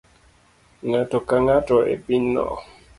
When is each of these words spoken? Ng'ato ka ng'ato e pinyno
Ng'ato 0.87 1.17
ka 1.27 1.37
ng'ato 1.45 1.77
e 1.93 1.95
pinyno 2.05 2.45